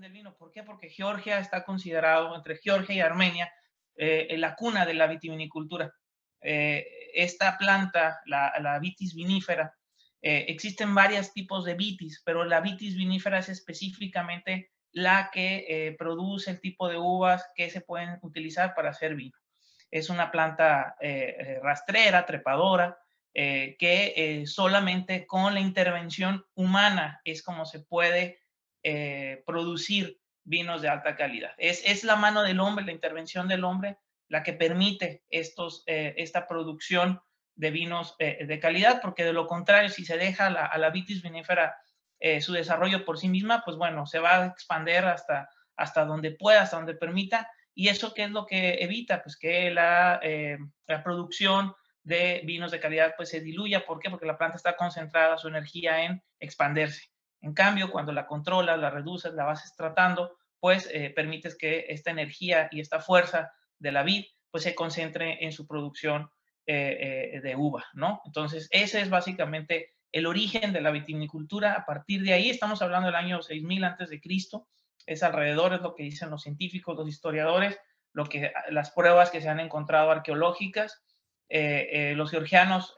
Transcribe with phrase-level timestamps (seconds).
[0.00, 0.36] del vino.
[0.36, 0.62] ¿Por qué?
[0.62, 3.52] Porque Georgia está considerado, entre Georgia y Armenia,
[3.96, 5.92] eh, la cuna de la vitivinicultura.
[6.42, 9.74] Eh, esta planta, la, vitis vinífera,
[10.20, 16.50] eh, existen varios tipos de vitis, pero la vitis vinífera es específicamente la que produce
[16.50, 19.36] el tipo de uvas que se pueden utilizar para hacer vino.
[19.90, 20.96] Es una planta
[21.62, 22.98] rastrera, trepadora,
[23.34, 28.38] que solamente con la intervención humana es como se puede
[29.44, 31.52] producir vinos de alta calidad.
[31.58, 36.14] Es, es la mano del hombre, la intervención del hombre, la que permite estos, eh,
[36.16, 37.20] esta producción
[37.54, 41.22] de vinos eh, de calidad, porque de lo contrario, si se deja a la vitis
[41.22, 41.76] vinífera
[42.20, 46.32] eh, su desarrollo por sí misma, pues bueno, se va a expandir hasta, hasta donde
[46.32, 47.50] pueda, hasta donde permita.
[47.74, 49.22] ¿Y eso qué es lo que evita?
[49.22, 50.20] Pues que la,
[50.86, 53.84] la producción de vinos de calidad pues se diluya.
[53.84, 54.08] ¿Por qué?
[54.08, 57.10] Porque la planta está concentrada su energía en expandirse.
[57.46, 62.10] En cambio, cuando la controlas, la reduces, la vas tratando, pues eh, permites que esta
[62.10, 66.28] energía y esta fuerza de la vid pues se concentre en su producción
[66.66, 68.20] eh, eh, de uva, ¿no?
[68.24, 71.74] Entonces, ese es básicamente el origen de la vitivinicultura.
[71.74, 74.66] A partir de ahí, estamos hablando del año 6000 antes de Cristo,
[75.06, 77.78] es alrededor, es lo que dicen los científicos, los historiadores,
[78.12, 81.04] lo que, las pruebas que se han encontrado arqueológicas.
[81.48, 82.92] los georgianos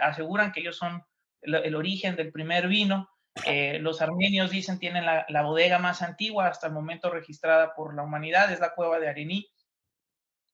[0.00, 1.04] aseguran que ellos son
[1.42, 3.11] el origen del primer vino,
[3.46, 8.02] eh, los armenios dicen tienen la, bodega más antigua hasta el momento registrada por la
[8.02, 9.50] humanidad, es la cueva de Arení,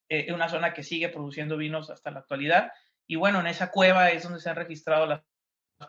[0.08, 2.72] eh, una zona que sigue produciendo vinos hasta la actualidad.
[3.06, 5.22] Y bueno, en esa cueva es donde se han registrado las,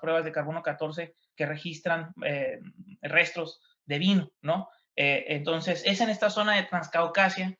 [0.01, 2.59] pruebas de carbono 14 que registran eh,
[3.01, 4.69] restos de vino, ¿no?
[5.01, 7.57] entonces, es en esta zona de Transcaucasia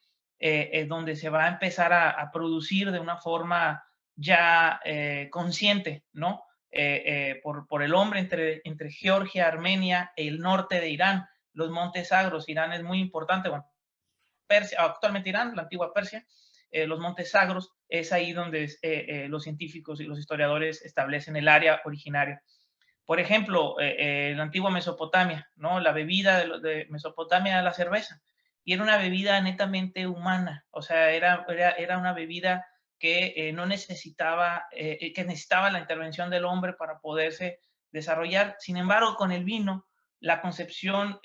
[0.89, 3.81] donde se va a empezar a, a producir de una forma
[4.13, 4.81] ya
[5.31, 6.44] consciente, ¿no?
[6.72, 12.09] Eh, eh, por, el hombre entre, entre Georgia, Armenia el norte de Irán, los montes
[12.09, 12.48] Sagros.
[12.48, 13.50] Irán es muy importante,
[14.47, 16.25] Persia, actualmente Irán, la antigua Persia,
[16.72, 18.69] eh, los montes Sagros, es ahí donde
[19.29, 22.44] los científicos y los historiadores establecen el área originaria.
[23.03, 25.79] Por ejemplo, la antigua Mesopotamia, ¿no?
[25.79, 28.22] La bebida de, de, Mesopotamia era la cerveza,
[28.63, 32.68] y era una bebida netamente humana, o sea, era, era, era una bebida
[32.99, 37.59] que eh, no necesitaba, eh, eh, que necesitaba la intervención del hombre para poderse
[37.91, 38.57] desarrollar.
[38.59, 39.87] Sin embargo, con el vino,
[40.19, 41.17] la concepción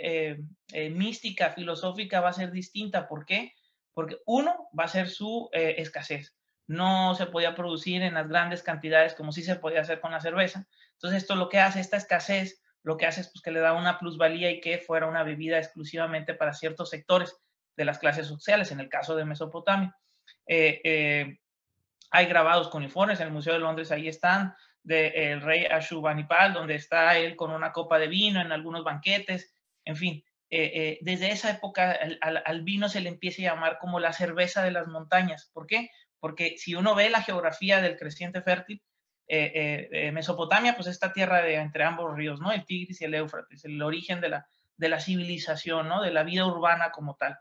[0.92, 3.08] mística, filosófica va a ser distinta.
[3.08, 3.52] ¿Por qué?
[3.92, 6.36] Porque uno va a ser su escasez.
[6.68, 10.20] No se podía producir en las grandes cantidades como sí se podía hacer con la
[10.20, 10.68] cerveza.
[10.92, 13.72] Entonces, esto lo que hace, esta escasez, lo que hace es pues, que le da
[13.72, 17.36] una plusvalía y que fuera una bebida exclusivamente para ciertos sectores
[17.76, 19.96] de las clases sociales, en el caso de Mesopotamia.
[22.16, 24.54] Hay grabados con en el Museo de Londres, ahí están,
[24.84, 29.52] del rey Ashurbanipal, donde está él con una copa de vino en algunos banquetes,
[29.84, 30.24] en fin.
[30.48, 34.62] Eh, eh, desde esa época al, vino se le empieza a llamar como la cerveza
[34.62, 35.50] de las montañas.
[35.52, 35.90] ¿Por qué?
[36.20, 38.80] Porque si uno ve la geografía del creciente fértil,
[39.26, 42.52] eh, Mesopotamia, pues esta tierra de entre ambos ríos, ¿no?
[42.52, 46.00] El Tigris y el Éufrates, el origen de la, de la civilización, ¿no?
[46.00, 47.36] De la vida urbana como tal.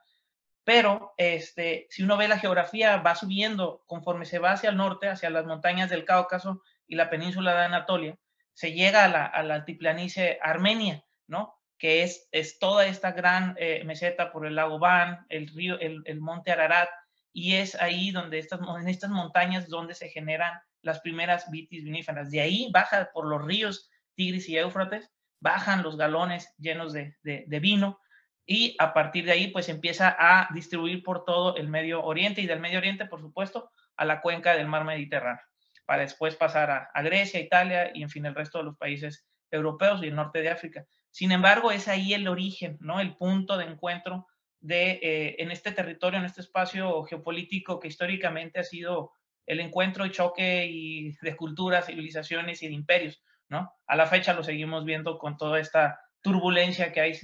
[0.64, 5.10] Pero este, si uno ve la geografía, va subiendo conforme se va hacia el norte,
[5.10, 8.18] hacia las montañas del Cáucaso y la península de Anatolia,
[8.54, 9.10] se llega a
[9.44, 11.56] la, altiplanicie armenia, ¿no?
[11.78, 16.22] Que es, es toda esta gran eh, meseta por el lago Van, el río, el,
[16.22, 16.90] monte Ararat,
[17.34, 22.30] y es ahí donde estas, en estas montañas donde se generan las primeras vitis viníferas.
[22.30, 27.60] De ahí baja por los ríos Tigris y Éufrates, bajan los galones llenos de, de
[27.60, 28.00] vino
[28.46, 32.48] y a partir de ahí pues empieza a distribuir por todo el Medio Oriente y
[32.48, 35.44] del Medio Oriente, por supuesto, a la cuenca del mar Mediterráneo,
[35.86, 40.02] para después pasar a, Grecia, Italia y en fin el resto de los países europeos
[40.04, 40.86] y el norte de África.
[41.12, 43.00] Sin embargo, es ahí el origen, ¿no?
[43.00, 44.28] El punto de encuentro
[44.60, 49.12] de, eh, en este territorio, en este espacio geopolítico que históricamente ha sido
[49.46, 53.72] el encuentro y choque y de culturas, civilizaciones y de imperios, ¿no?
[53.86, 57.20] A la fecha lo seguimos viendo con toda esta turbulencia que hay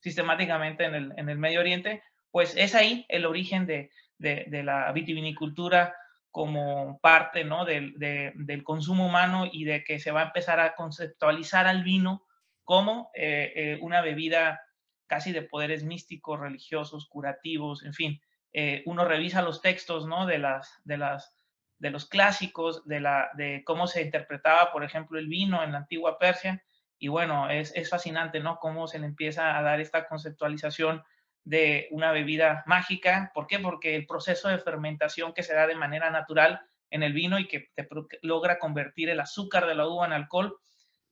[0.00, 4.90] sistemáticamente en el, en el, Medio Oriente, pues es ahí el origen de, de, la
[4.92, 5.94] vitivinicultura
[6.30, 7.64] como parte ¿no?
[7.64, 12.26] del, del, consumo humano y de que se va a empezar a conceptualizar al vino
[12.64, 14.60] como eh, eh, una bebida
[15.06, 18.20] casi de poderes místicos, religiosos, curativos, en fin.
[18.52, 20.26] Eh, uno revisa los textos ¿no?
[20.26, 21.36] de, las, de, las,
[21.78, 25.78] de los clásicos, de, la, de cómo se interpretaba, por ejemplo, el vino en la
[25.78, 26.62] antigua Persia,
[26.98, 28.58] y bueno, es, es, fascinante, ¿no?
[28.58, 31.02] Cómo se le empieza a dar esta conceptualización
[31.44, 33.30] de una bebida mágica.
[33.34, 33.58] ¿Por qué?
[33.58, 36.60] Porque el proceso de fermentación que se da de manera natural
[36.90, 37.86] en el vino y que te
[38.22, 40.58] logra convertir el azúcar de la uva en alcohol,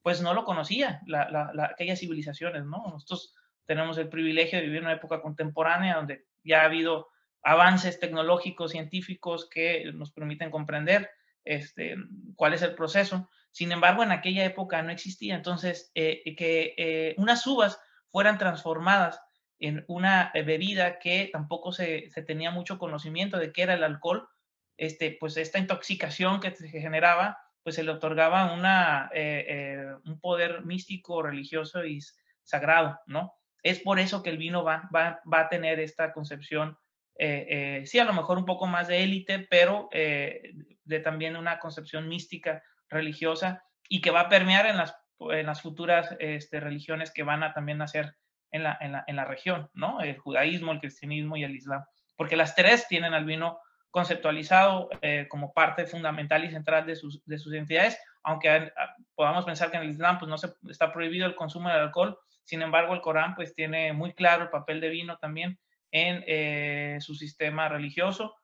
[0.02, 2.84] pues no lo conocía la, la, aquellas civilizaciones, ¿no?
[2.90, 3.34] Nosotros
[3.66, 7.08] tenemos el privilegio de vivir en una época contemporánea donde ya ha habido
[7.42, 11.10] avances tecnológicos, científicos que nos permiten comprender
[11.44, 11.96] este,
[12.37, 13.29] cuál es el proceso.
[13.50, 15.35] Sin embargo, en aquella época no existía.
[15.35, 17.81] Entonces, eh, que eh, unas uvas
[18.11, 19.20] fueran transformadas
[19.58, 24.29] en una bebida que tampoco se, tenía mucho conocimiento de qué era el alcohol,
[24.76, 30.64] este, pues esta intoxicación que se generaba, pues se le otorgaba una, eh, un poder
[30.64, 32.00] místico, religioso y
[32.43, 33.35] sagrado, ¿no?
[33.62, 36.76] Es por eso que el vino va, va, va a tener esta concepción
[37.17, 37.46] eh,
[37.82, 40.52] eh, sí, a lo mejor un poco más de élite, pero eh,
[40.84, 45.62] de también una concepción mística religiosa y que va a permear en las, en las
[45.62, 48.16] futuras este, religiones que van a también nacer
[48.50, 50.00] en la, en, la, en la, región, ¿no?
[50.00, 51.84] El judaísmo, el cristianismo y el islam,
[52.16, 53.58] porque las tres tienen al vino
[53.90, 54.90] conceptualizado
[55.28, 58.72] como parte fundamental y central de sus, de sus identidades, aunque ah,
[59.14, 62.19] podamos pensar que en el islam pues no se, está prohibido el consumo del alcohol,
[62.42, 65.60] sin embargo el Corán pues tiene muy claro el papel de vino también
[65.92, 68.34] en eh, su sistema religioso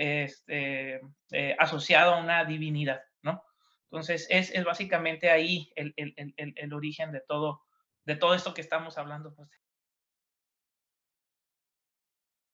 [0.00, 0.98] este,
[1.30, 3.44] eh, asociado a una divinidad, ¿no?
[3.90, 7.60] Entonces, es, básicamente ahí el, el, origen de todo,
[8.06, 9.34] de todo esto que estamos hablando.
[9.34, 9.50] Pues,